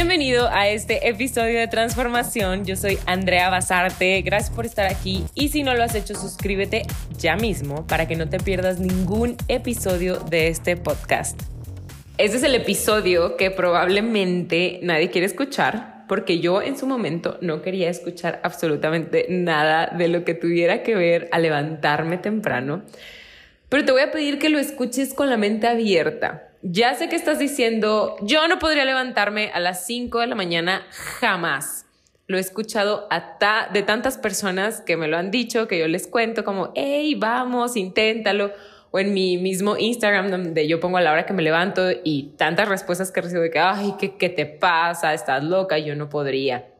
[0.00, 2.64] Bienvenido a este episodio de transformación.
[2.64, 4.22] Yo soy Andrea Basarte.
[4.22, 5.24] Gracias por estar aquí.
[5.34, 6.82] Y si no lo has hecho, suscríbete
[7.18, 11.42] ya mismo para que no te pierdas ningún episodio de este podcast.
[12.16, 17.60] Este es el episodio que probablemente nadie quiere escuchar porque yo en su momento no
[17.60, 22.84] quería escuchar absolutamente nada de lo que tuviera que ver a levantarme temprano.
[23.68, 27.16] Pero te voy a pedir que lo escuches con la mente abierta ya sé que
[27.16, 31.86] estás diciendo, yo no podría levantarme a las 5 de la mañana jamás.
[32.26, 33.08] Lo he escuchado
[33.72, 37.76] de tantas personas que me lo han dicho, que yo les cuento como, hey, vamos,
[37.76, 38.52] inténtalo.
[38.90, 42.34] O en mi mismo Instagram, donde yo pongo a la hora que me levanto y
[42.38, 45.12] tantas respuestas que recibo de que, ay, ¿qué, qué te pasa?
[45.12, 46.70] Estás loca, yo no podría.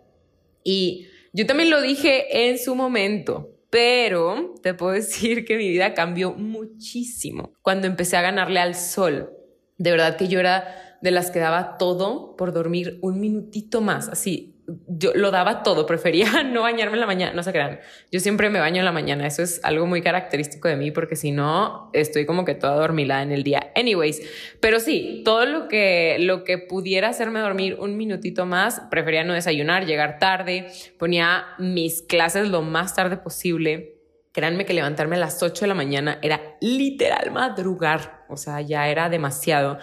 [0.64, 5.94] Y yo también lo dije en su momento, pero te puedo decir que mi vida
[5.94, 9.37] cambió muchísimo cuando empecé a ganarle al sol
[9.78, 14.08] de verdad que yo era de las que daba todo por dormir un minutito más,
[14.08, 14.54] así.
[14.86, 17.78] Yo lo daba todo, prefería no bañarme en la mañana, no se crean.
[18.12, 21.16] Yo siempre me baño en la mañana, eso es algo muy característico de mí porque
[21.16, 23.72] si no estoy como que toda dormilada en el día.
[23.76, 24.20] Anyways,
[24.60, 29.32] pero sí, todo lo que lo que pudiera hacerme dormir un minutito más, prefería no
[29.32, 30.66] desayunar, llegar tarde,
[30.98, 33.97] ponía mis clases lo más tarde posible
[34.38, 38.86] créanme que levantarme a las 8 de la mañana era literal madrugar, o sea, ya
[38.86, 39.78] era demasiado.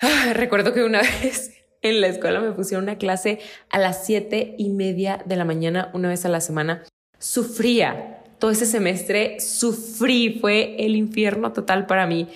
[0.00, 1.52] Ah, recuerdo que una vez
[1.82, 5.90] en la escuela me pusieron una clase a las 7 y media de la mañana,
[5.92, 6.82] una vez a la semana.
[7.18, 12.26] Sufría, todo ese semestre sufrí, fue el infierno total para mí.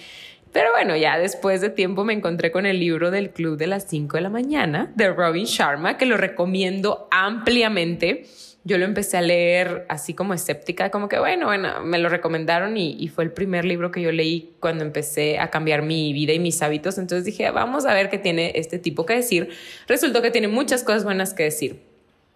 [0.53, 3.89] Pero bueno, ya después de tiempo me encontré con el libro del Club de las
[3.89, 8.27] 5 de la mañana de Robin Sharma, que lo recomiendo ampliamente
[8.64, 12.77] yo lo empecé a leer así como escéptica, como que bueno, bueno, me lo recomendaron
[12.77, 16.39] y, fue el primer libro que yo leí cuando empecé a cambiar mi vida y
[16.39, 16.97] mis hábitos.
[16.98, 19.50] Entonces dije, vamos a ver qué tiene este tipo que decir.
[19.89, 21.80] Resultó que tiene muchas cosas buenas que decir.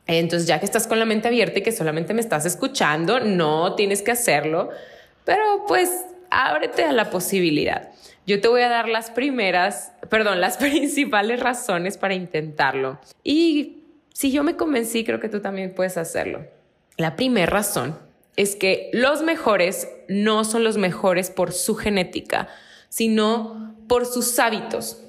[0.09, 3.75] Entonces, ya que estás con la mente abierta y que solamente me estás escuchando, no
[3.75, 4.71] tienes que hacerlo,
[5.25, 5.91] pero pues
[6.45, 7.91] ábrete a la posibilidad.
[8.27, 12.99] Yo te voy a dar las primeras, perdón, las principales razones para intentarlo.
[13.23, 16.45] Y si yo me convencí, creo que tú también puedes hacerlo.
[16.97, 17.99] La primera razón
[18.37, 22.49] es que los mejores no son los mejores por su genética,
[22.89, 25.03] sino por sus hábitos.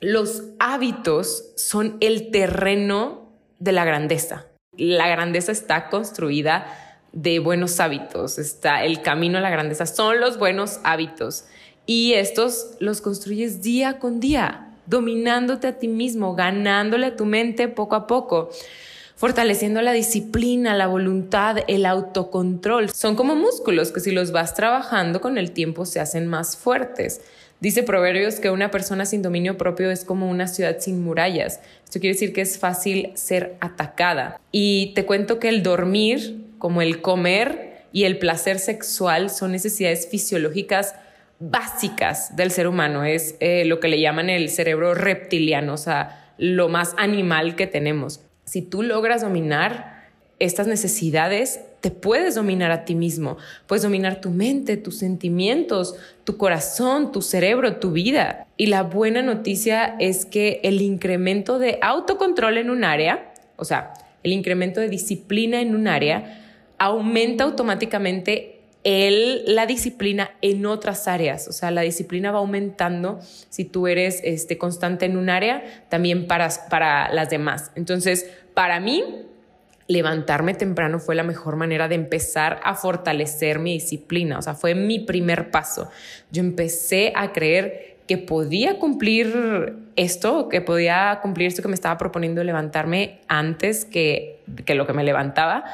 [0.00, 4.46] Los hábitos son el terreno de la grandeza.
[4.76, 10.38] La grandeza está construida de buenos hábitos, está el camino a la grandeza, son los
[10.38, 11.44] buenos hábitos
[11.86, 17.68] y estos los construyes día con día dominándote a ti mismo, ganándole a tu mente
[17.68, 18.50] poco a poco
[19.18, 22.88] fortaleciendo la disciplina, la voluntad, el autocontrol.
[22.90, 27.20] Son como músculos que si los vas trabajando con el tiempo se hacen más fuertes.
[27.60, 31.58] Dice Proverbios que una persona sin dominio propio es como una ciudad sin murallas.
[31.84, 34.40] Esto quiere decir que es fácil ser atacada.
[34.52, 40.08] Y te cuento que el dormir, como el comer y el placer sexual son necesidades
[40.08, 40.94] fisiológicas
[41.40, 46.32] básicas del ser humano, es eh, lo que le llaman el cerebro reptiliano, o sea,
[46.36, 48.20] lo más animal que tenemos.
[48.44, 50.08] Si tú logras dominar
[50.40, 53.36] estas necesidades, te puedes dominar a ti mismo,
[53.66, 58.46] puedes dominar tu mente, tus sentimientos, tu corazón, tu cerebro, tu vida.
[58.56, 63.94] Y la buena noticia es que el incremento de autocontrol en un área, o sea,
[64.24, 66.47] el incremento de disciplina en un área,
[66.78, 71.48] aumenta automáticamente el, la disciplina en otras áreas.
[71.48, 76.26] O sea, la disciplina va aumentando si tú eres este, constante en un área, también
[76.26, 77.70] para, para las demás.
[77.74, 79.04] Entonces, para mí,
[79.88, 84.38] levantarme temprano fue la mejor manera de empezar a fortalecer mi disciplina.
[84.38, 85.90] O sea, fue mi primer paso.
[86.30, 91.98] Yo empecé a creer que podía cumplir esto, que podía cumplir esto que me estaba
[91.98, 95.64] proponiendo levantarme antes que, que lo que me levantaba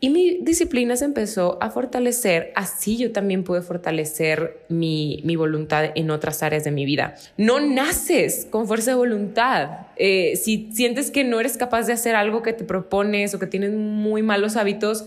[0.00, 6.10] y mi disciplina se empezó a fortalecer, así yo también pude fortalecer mi, voluntad en
[6.10, 7.16] otras áreas de mi vida.
[7.36, 9.88] No naces con fuerza de voluntad.
[9.96, 13.48] Eh, si sientes que no eres capaz de hacer algo que te propones o que
[13.48, 15.06] tienes muy malos hábitos,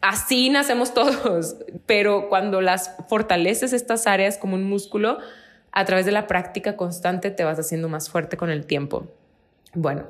[0.00, 1.56] así nacemos todos.
[1.86, 5.18] Pero cuando las fortaleces estas áreas como un músculo,
[5.70, 9.06] a través de la práctica constante te vas haciendo más fuerte con el tiempo.
[9.72, 10.08] Bueno,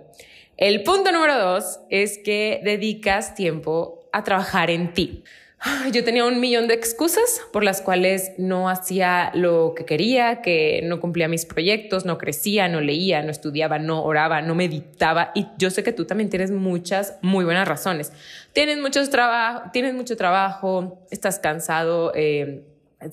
[0.56, 5.24] el punto número dos es que dedicas tiempo a trabajar en ti.
[5.92, 10.80] Yo tenía un millón de excusas por las cuales no hacía lo que quería, que
[10.82, 15.30] no cumplía mis proyectos, no crecía, no leía, no estudiaba, no oraba, no meditaba.
[15.36, 18.12] Y yo sé que tú también tienes muchas muy buenas razones.
[18.52, 22.62] Tienes, muchos trabajo, tienes mucho trabajo, estás cansado, eh,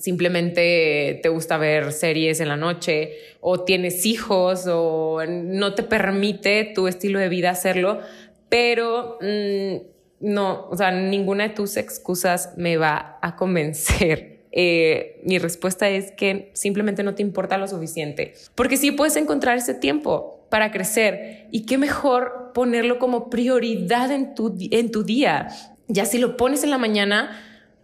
[0.00, 6.72] simplemente te gusta ver series en la noche o tienes hijos o no te permite
[6.74, 8.00] tu estilo de vida hacerlo,
[8.48, 9.76] pero mm,
[10.20, 14.30] no, o sea, ninguna de tus excusas me va a convencer.
[14.52, 19.56] Eh, mi respuesta es que simplemente no te importa lo suficiente, porque sí puedes encontrar
[19.56, 25.50] ese tiempo para crecer y qué mejor ponerlo como prioridad en tu, en tu día.
[25.86, 27.30] Ya si lo pones en la mañana,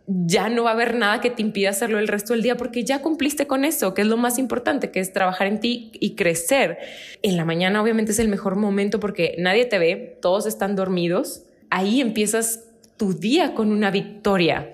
[0.06, 2.84] ya no va a haber nada que te impida hacerlo el resto del día porque
[2.84, 6.14] ya cumpliste con eso, que es lo más importante, que es trabajar en ti y
[6.14, 6.78] crecer.
[7.22, 11.45] En la mañana obviamente es el mejor momento porque nadie te ve, todos están dormidos.
[11.70, 12.64] Ahí empiezas
[12.96, 14.72] tu día con una victoria.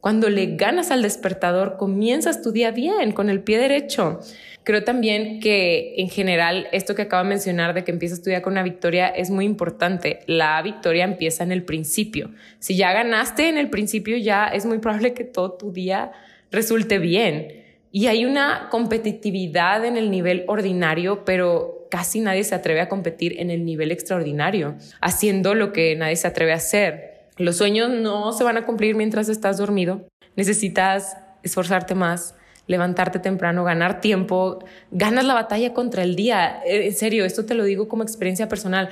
[0.00, 4.20] Cuando le ganas al despertador, comienzas tu día bien, con el pie derecho.
[4.62, 8.42] Creo también que en general esto que acabo de mencionar de que empiezas tu día
[8.42, 10.20] con una victoria es muy importante.
[10.26, 12.30] La victoria empieza en el principio.
[12.58, 16.12] Si ya ganaste en el principio, ya es muy probable que todo tu día
[16.50, 17.64] resulte bien.
[17.90, 23.38] Y hay una competitividad en el nivel ordinario, pero casi nadie se atreve a competir
[23.38, 27.28] en el nivel extraordinario, haciendo lo que nadie se atreve a hacer.
[27.36, 30.04] Los sueños no se van a cumplir mientras estás dormido.
[30.34, 32.34] Necesitas esforzarte más,
[32.66, 34.58] levantarte temprano, ganar tiempo,
[34.90, 36.62] ganas la batalla contra el día.
[36.66, 38.88] Eh, en serio, esto te lo digo como experiencia personal.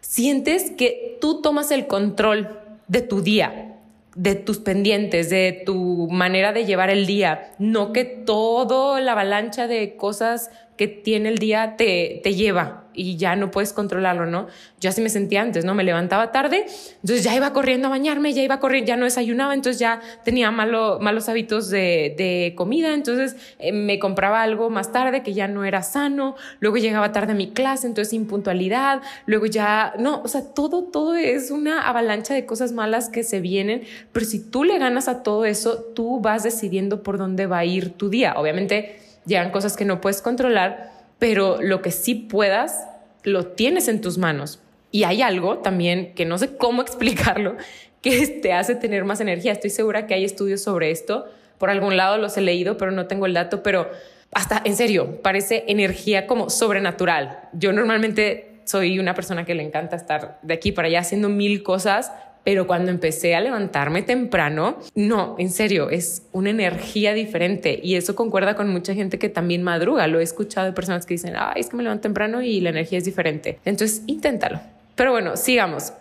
[0.00, 3.76] Sientes que tú tomas el control de tu día,
[4.16, 9.68] de tus pendientes, de tu manera de llevar el día, no que todo la avalancha
[9.68, 10.50] de cosas
[10.88, 14.46] tiene el día te, te lleva y ya no puedes controlarlo, ¿no?
[14.80, 15.74] Yo así me sentía antes, ¿no?
[15.74, 19.54] Me levantaba tarde, entonces ya iba corriendo a bañarme, ya iba corriendo, ya no desayunaba,
[19.54, 24.92] entonces ya tenía malo, malos hábitos de, de comida, entonces eh, me compraba algo más
[24.92, 29.46] tarde que ya no era sano, luego llegaba tarde a mi clase, entonces impuntualidad, luego
[29.46, 33.82] ya, no, o sea, todo, todo es una avalancha de cosas malas que se vienen,
[34.12, 37.64] pero si tú le ganas a todo eso, tú vas decidiendo por dónde va a
[37.64, 38.34] ir tu día.
[38.36, 42.86] Obviamente llegan cosas que no puedes controlar, pero lo que sí puedas,
[43.22, 44.60] lo tienes en tus manos.
[44.90, 47.56] Y hay algo también que no sé cómo explicarlo,
[48.00, 49.52] que te hace tener más energía.
[49.52, 51.26] Estoy segura que hay estudios sobre esto.
[51.58, 53.88] Por algún lado los he leído, pero no tengo el dato, pero
[54.32, 57.48] hasta en serio, parece energía como sobrenatural.
[57.52, 61.62] Yo normalmente soy una persona que le encanta estar de aquí para allá haciendo mil
[61.62, 62.12] cosas,
[62.44, 68.16] pero cuando empecé a levantarme temprano, no, en serio, es una energía diferente y eso
[68.16, 70.06] concuerda con mucha gente que también madruga.
[70.06, 72.70] Lo he escuchado de personas que dicen, ay, es que me levanto temprano y la
[72.70, 73.58] energía es diferente.
[73.64, 74.60] Entonces, inténtalo.
[74.96, 75.92] Pero bueno, sigamos.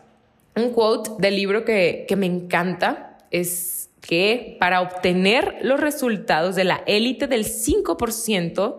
[0.55, 6.63] Un quote del libro que, que me encanta es que para obtener los resultados de
[6.63, 8.75] la élite del 5%,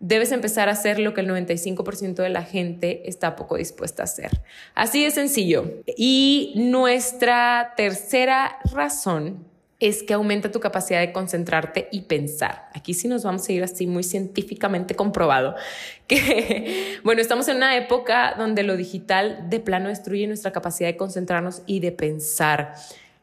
[0.00, 4.04] debes empezar a hacer lo que el 95% de la gente está poco dispuesta a
[4.04, 4.30] hacer.
[4.74, 5.82] Así de sencillo.
[5.96, 9.44] Y nuestra tercera razón
[9.78, 12.68] es que aumenta tu capacidad de concentrarte y pensar.
[12.74, 15.54] Aquí sí nos vamos a ir así muy científicamente comprobado
[16.06, 20.96] que, bueno, estamos en una época donde lo digital de plano destruye nuestra capacidad de
[20.96, 22.74] concentrarnos y de pensar.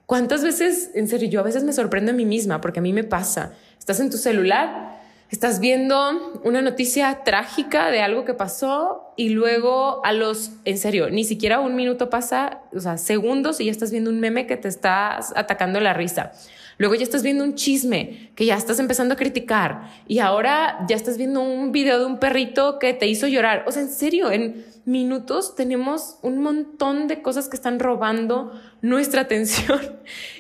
[0.06, 2.94] ¿Cuántas veces, en serio, yo a veces me sorprendo a mí misma porque a mí
[2.94, 5.03] me pasa, estás en tu celular
[5.34, 11.10] estás viendo una noticia trágica de algo que pasó y luego a los, en serio,
[11.10, 14.58] ni siquiera un minuto pasa, o sea, segundos y ya estás viendo un meme que
[14.58, 16.34] te está atacando la risa.
[16.78, 20.96] Luego ya estás viendo un chisme que ya estás empezando a criticar y ahora ya
[20.96, 23.64] estás viendo un video de un perrito que te hizo llorar.
[23.66, 28.52] O sea, en serio, en minutos tenemos un montón de cosas que están robando
[28.84, 29.80] nuestra atención.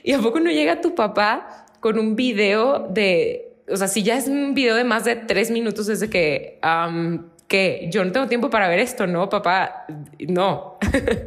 [0.03, 4.17] ¿Y a poco no llega tu papá con un video de o sea, si ya
[4.17, 6.59] es un video de más de tres minutos, es de que,
[7.47, 9.85] que yo no tengo tiempo para ver esto, ¿no, papá?
[10.27, 10.77] No.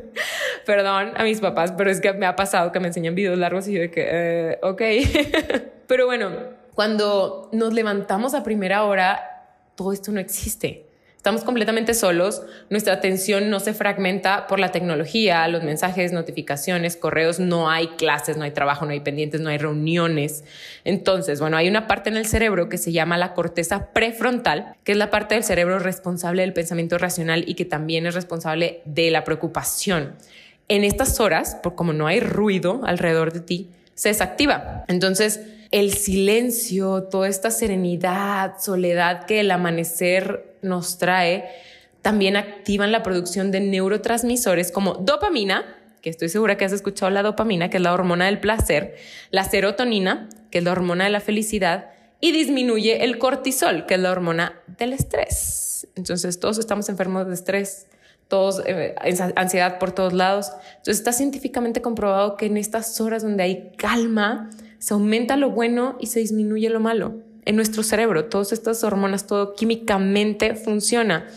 [0.66, 3.69] Perdón a mis papás, pero es que me ha pasado que me enseñan videos largos
[3.69, 4.83] y yo de que, eh, ok.
[5.87, 6.31] pero bueno,
[6.75, 10.86] cuando nos levantamos a primera hora, todo esto no existe.
[11.17, 17.41] Estamos completamente solos, nuestra atención no se fragmenta por la tecnología, los mensajes, notificaciones, correos,
[17.41, 20.45] no hay clases, no hay trabajo, no hay pendientes, no hay reuniones.
[20.85, 24.93] Entonces, bueno, hay una parte en el cerebro que se llama la corteza prefrontal, que
[24.93, 29.11] es la parte del cerebro responsable del pensamiento racional y que también es responsable de
[29.11, 30.15] la preocupación.
[30.69, 34.85] En estas horas, por como no hay ruido alrededor de ti, se desactiva.
[34.87, 35.41] Entonces,
[35.73, 41.49] el silencio, toda esta serenidad, soledad que el amanecer nos trae,
[42.03, 45.65] también activan la producción de neurotransmisores como dopamina,
[46.03, 48.95] que estoy segura que has escuchado la dopamina, que es la hormona del placer,
[49.31, 54.01] la serotonina, que es la hormona de la felicidad, y disminuye el cortisol, que es
[54.01, 55.89] la hormona del estrés.
[55.97, 57.87] Entonces todos estamos enfermos de estrés,
[58.29, 58.95] todos eh,
[59.35, 60.53] ansiedad por todos lados.
[60.77, 65.97] Entonces está científicamente comprobado que en estas horas donde hay calma, se aumenta lo bueno
[66.01, 67.25] y se disminuye lo malo.
[67.47, 71.29] En nuestro cerebro, todas estas hormonas, todo químicamente funciona.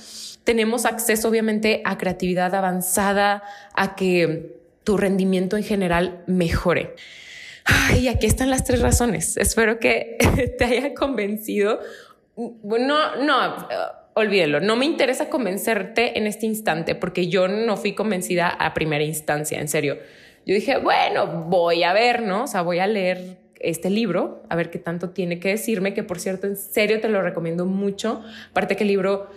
[0.43, 3.43] Tenemos acceso obviamente a creatividad avanzada,
[3.75, 6.95] a que tu rendimiento en general mejore.
[7.99, 9.37] Y aquí están las tres razones.
[9.37, 10.17] Espero que
[10.57, 11.79] te haya convencido.
[12.35, 13.67] Bueno, no,
[14.15, 14.59] olvídelo.
[14.59, 19.59] No me interesa convencerte en este instante porque yo no fui convencida a primera instancia,
[19.59, 19.99] en serio.
[20.45, 22.45] Yo dije, bueno, voy a ver, ¿no?
[22.45, 26.03] O sea, voy a leer este libro, a ver qué tanto tiene que decirme, que
[26.03, 28.21] por cierto, en serio te lo recomiendo mucho.
[28.51, 29.27] Aparte que el libro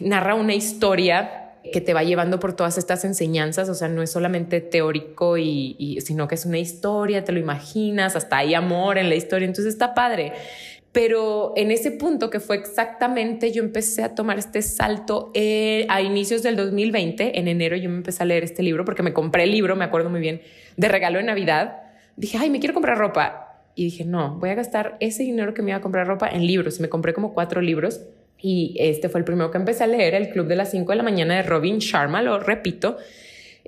[0.00, 1.38] narra una historia
[1.72, 5.98] que te va llevando por todas estas enseñanzas, o sea, no es solamente teórico y,
[6.04, 9.72] sino que es una historia, te lo imaginas, hasta hay amor en la historia, entonces
[9.72, 10.32] está padre.
[10.90, 16.02] Pero en ese punto que fue exactamente, yo empecé a tomar este salto eh, a
[16.02, 19.44] inicios del 2020, en enero yo me empecé a leer este libro porque me compré
[19.44, 20.42] el libro, me acuerdo muy bien,
[20.76, 21.78] de regalo de Navidad.
[22.16, 23.41] Dije, ay, me quiero comprar ropa.
[23.74, 26.46] Y dije, no, voy a gastar ese dinero que me iba a comprar ropa en
[26.46, 26.80] libros.
[26.80, 28.00] Me compré como cuatro libros
[28.42, 30.96] y este fue el primero que empecé a leer, El Club de las 5 de
[30.96, 32.98] la mañana de Robin Sharma, lo repito.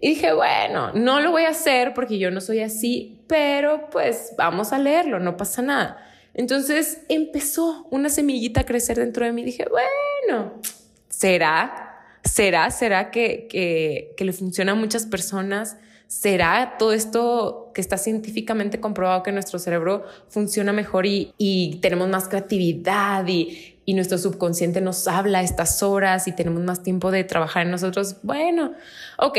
[0.00, 4.34] Y dije, bueno, no lo voy a hacer porque yo no soy así, pero pues
[4.37, 6.04] vamos a leerlo, no pasa nada.
[6.34, 9.44] Entonces empezó una semillita a crecer dentro de mí.
[9.44, 10.61] Dije, bueno,
[11.08, 11.94] ¿será?
[12.25, 12.70] ¿Será?
[12.70, 15.76] ¿Será que, que, le funciona a muchas personas?
[16.21, 22.28] ¿Será todo esto que está científicamente comprobado que nuestro cerebro funciona mejor y, tenemos más
[22.28, 27.25] creatividad y, y nuestro subconsciente nos habla a estas horas y tenemos más tiempo de
[27.25, 28.18] trabajar en nosotros?
[28.23, 28.75] Bueno,
[29.18, 29.38] ok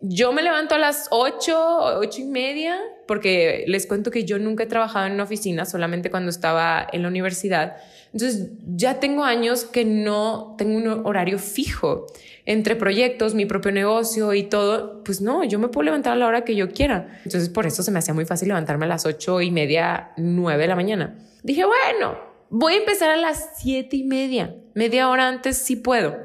[0.00, 4.64] yo me levanto a las 8, 8 y media, porque les cuento que yo nunca
[4.64, 7.76] he trabajado en una oficina, solamente cuando estaba en la universidad.
[8.12, 12.06] Entonces, ya tengo años que no tengo un horario fijo
[12.44, 15.04] entre proyectos, mi propio negocio y todo.
[15.04, 17.20] Pues no, yo me puedo levantar a la hora que yo quiera.
[17.24, 20.60] Entonces, por eso se me hacía muy fácil levantarme a las 8 y media, 9
[20.60, 21.18] de la mañana.
[21.42, 24.56] Dije, bueno, voy a empezar a las 7 y media.
[24.74, 26.16] Media hora antes sí puedo.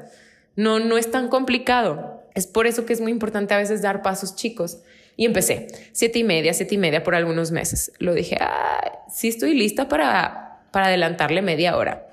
[0.56, 2.22] No, no es tan complicado.
[2.34, 4.78] Es por eso que es muy importante a veces dar pasos chicos.
[5.16, 7.92] Y empecé, siete y media, siete y media por algunos meses.
[7.98, 10.45] Lo dije, ah, sí estoy lista para,
[10.76, 12.06] para adelantarle media hora.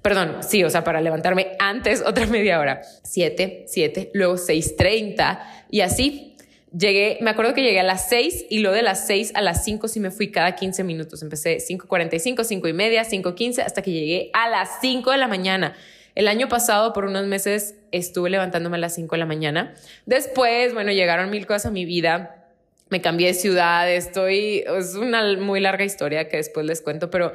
[0.00, 2.80] Perdón, sí, o sea, para levantarme antes otra media hora.
[3.02, 6.34] Siete, siete, luego seis treinta y así.
[6.74, 9.62] Llegué, me acuerdo que llegué a las seis y luego de las seis a las
[9.62, 11.22] cinco sí me fui cada 15 minutos.
[11.22, 15.76] Empecé 5.45, cinco y media, 5.15 hasta que llegué a las cinco de la mañana.
[16.14, 19.74] El año pasado, por unos meses, estuve levantándome a las 5 de la mañana.
[20.06, 22.46] Después, bueno, llegaron mil cosas a mi vida.
[22.88, 27.34] Me cambié de ciudad, estoy, es una muy larga historia que después les cuento, pero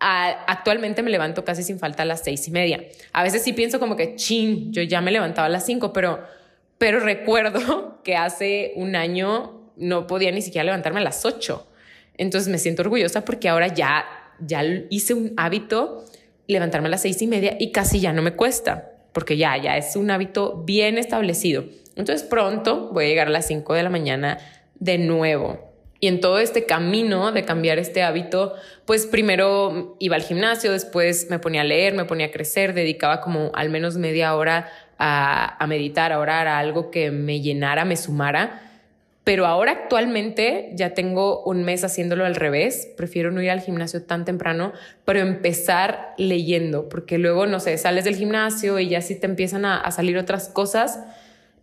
[0.00, 2.82] actualmente me levanto casi sin falta a las seis y media.
[3.12, 6.24] A veces sí pienso como que, chin, yo ya me levantaba a las 5, pero,
[6.78, 11.66] pero recuerdo que hace un año no podía ni siquiera levantarme a las 8.
[12.18, 14.06] Entonces me siento orgullosa porque ahora ya,
[14.40, 16.04] ya hice un hábito
[16.46, 19.76] levantarme a las seis y media y casi ya no me cuesta, porque ya, ya
[19.76, 21.64] es un hábito bien establecido.
[21.96, 24.38] Entonces pronto voy a llegar a las 5 de la mañana
[24.74, 25.69] de nuevo.
[26.00, 28.54] Y en todo este camino de cambiar este hábito,
[28.86, 33.20] pues primero iba al gimnasio, después me ponía a leer, me ponía a crecer, dedicaba
[33.20, 37.96] como al menos media hora a, meditar, a orar, a algo que me llenara, me
[37.96, 38.62] sumara
[39.30, 42.88] pero ahora actualmente ya tengo un mes haciéndolo al revés.
[42.96, 44.72] Prefiero no ir al gimnasio tan temprano,
[45.04, 49.66] pero empezar leyendo, porque luego, no sé, sales del gimnasio y ya si te empiezan
[49.66, 51.00] a, salir otras cosas,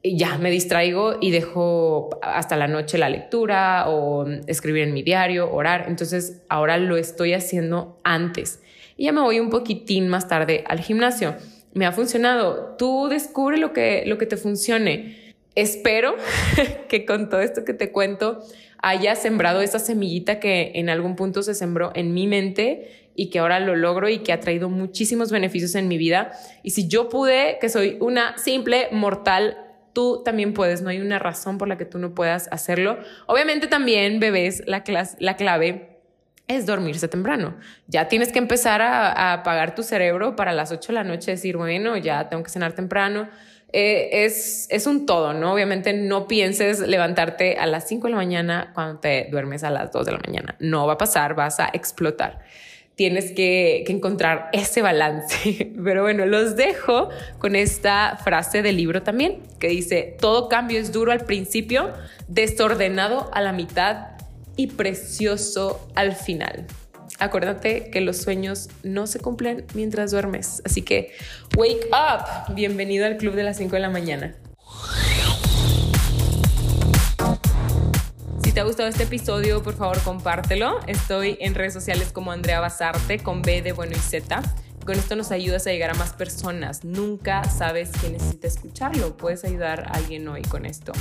[0.03, 5.51] ya me distraigo y dejo hasta la noche la lectura o escribir en mi diario,
[5.51, 5.85] orar.
[5.87, 8.61] Entonces ahora lo estoy haciendo antes
[8.97, 11.35] y ya me voy un poquitín más tarde al gimnasio.
[11.73, 12.75] Me ha funcionado.
[12.77, 16.15] Tú descubre lo que, lo que te funcione espero
[16.87, 18.43] que con todo esto que te cuento
[18.79, 23.39] haya sembrado esa semillita que en algún punto se sembró en mi mente y que
[23.39, 26.31] ahora lo logro y que ha traído muchísimos beneficios en mi vida.
[26.61, 29.57] Y si yo pude, que soy una simple mortal,
[29.97, 32.99] tú también puedes, no hay una razón por la que tú no puedas hacerlo.
[33.25, 34.83] Obviamente también, bebés, la,
[35.17, 35.97] la clave
[36.47, 37.55] es dormirse temprano.
[37.87, 41.57] Ya tienes que empezar a, apagar tu cerebro para las 8 de la noche, decir,
[41.57, 43.27] bueno, ya tengo que cenar temprano
[43.73, 45.51] eh, es, es un todo, ¿no?
[45.51, 49.91] Obviamente no pienses levantarte a las 5 de la mañana cuando te duermes a las
[49.91, 50.55] 2 de la mañana.
[50.59, 52.39] No va a pasar, vas a explotar.
[52.97, 55.71] Tienes que, que encontrar ese balance.
[55.83, 60.91] Pero bueno, los dejo con esta frase del libro también, que dice, todo cambio es
[60.91, 61.93] duro al principio,
[62.27, 64.17] desordenado a la mitad
[64.57, 66.65] y precioso al final
[67.19, 70.61] acuérdate que los sueños no se cumplen mientras duermes.
[70.65, 71.13] Así que,
[71.55, 72.53] wake up.
[72.53, 74.35] Bienvenido al club de las 5 de la mañana.
[78.57, 80.79] Te ha gustado este episodio, por favor compártelo.
[80.87, 84.41] Estoy en redes sociales como Andrea Basarte con B de bueno y Z.
[84.83, 86.83] Con esto nos ayudas a llegar a más personas.
[86.83, 89.15] Nunca sabes quién necesita escucharlo.
[89.15, 90.91] Puedes ayudar a alguien hoy con esto.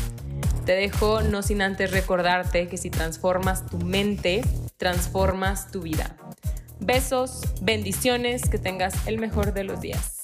[0.67, 4.43] Te dejo no sin antes recordarte que si transformas tu mente,
[4.77, 6.15] transformas tu vida.
[6.79, 10.16] Besos, bendiciones, que tengas el mejor de los días.